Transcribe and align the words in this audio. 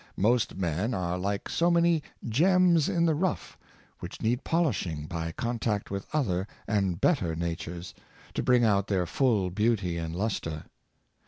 Most 0.17 0.55
men 0.57 0.95
are 0.95 1.15
like 1.19 1.47
so 1.47 1.69
many 1.69 2.01
gems 2.27 2.89
in 2.89 3.05
the 3.05 3.13
rough, 3.13 3.55
which 3.99 4.19
need 4.19 4.43
polishing 4.43 5.05
by 5.05 5.31
contact 5.31 5.91
with 5.91 6.07
other 6.11 6.47
and 6.67 6.99
better 6.99 7.35
natures, 7.35 7.93
to 8.33 8.41
bring 8.41 8.63
out 8.65 8.87
their 8.87 9.05
full 9.05 9.51
beauty 9.51 9.99
and 9.99 10.15
lustre. 10.15 10.63